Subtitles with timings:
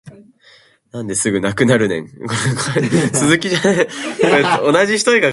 [0.91, 2.07] なんですぐなくなるねん